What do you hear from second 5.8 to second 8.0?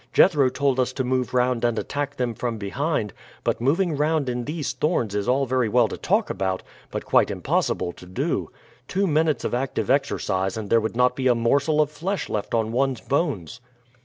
to talk about, but quite impossible